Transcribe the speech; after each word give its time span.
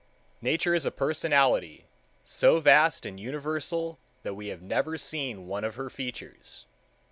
Nature 0.41 0.73
is 0.73 0.83
a 0.83 0.89
personality 0.89 1.85
so 2.25 2.59
vast 2.59 3.05
and 3.05 3.19
universal 3.19 3.99
that 4.23 4.33
we 4.33 4.47
have 4.47 4.59
never 4.63 4.97
seen 4.97 5.45
one 5.45 5.63
of 5.63 5.75
her 5.75 5.91
features. 5.91 6.65